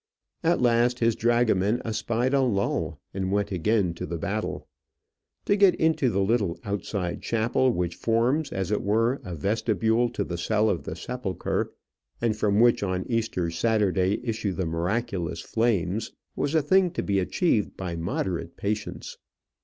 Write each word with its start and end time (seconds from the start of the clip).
At 0.43 0.63
last 0.63 0.97
his 0.97 1.15
dragoman 1.15 1.79
espied 1.85 2.33
a 2.33 2.41
lull, 2.41 2.99
and 3.13 3.31
went 3.31 3.51
again 3.51 3.93
to 3.93 4.07
the 4.07 4.17
battle. 4.17 4.67
To 5.45 5.55
get 5.55 5.75
into 5.75 6.09
the 6.09 6.21
little 6.23 6.59
outside 6.63 7.21
chapel, 7.21 7.71
which 7.71 7.93
forms, 7.97 8.51
as 8.51 8.71
it 8.71 8.81
were, 8.81 9.21
a 9.23 9.35
vestibule 9.35 10.09
to 10.13 10.23
the 10.23 10.39
cell 10.39 10.71
of 10.71 10.85
the 10.85 10.95
sepulchre, 10.95 11.71
and 12.19 12.35
from 12.35 12.59
which 12.59 12.81
on 12.81 13.05
Easter 13.11 13.51
Saturday 13.51 14.19
issue 14.23 14.53
the 14.53 14.65
miraculous 14.65 15.41
flames, 15.41 16.11
was 16.35 16.55
a 16.55 16.63
thing 16.63 16.89
to 16.93 17.03
be 17.03 17.19
achieved 17.19 17.77
by 17.77 17.95
moderate 17.95 18.57
patience. 18.57 19.19